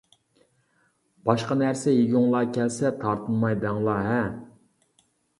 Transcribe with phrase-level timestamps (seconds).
[1.29, 4.17] باشقا نەرسە يېگۈڭلار كەلسە تارتىنماي دەڭلار ھە؟!